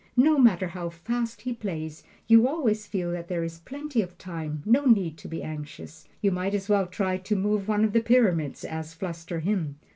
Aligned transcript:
No 0.17 0.39
matter 0.39 0.69
how 0.69 0.89
fast 0.89 1.41
he 1.41 1.53
plays 1.53 2.01
you 2.27 2.47
always 2.47 2.87
feel 2.87 3.11
that 3.11 3.27
there 3.27 3.43
is 3.43 3.59
"plenty 3.59 4.01
of 4.01 4.17
time" 4.17 4.63
no 4.65 4.85
need 4.85 5.15
to 5.19 5.27
be 5.27 5.43
anxious! 5.43 6.07
You 6.23 6.31
might 6.31 6.55
as 6.55 6.67
well 6.67 6.87
try 6.87 7.17
to 7.17 7.35
move 7.35 7.67
one 7.67 7.85
of 7.85 7.93
the 7.93 8.01
pyramids 8.01 8.65
as 8.65 8.95
fluster 8.95 9.41
him. 9.41 9.75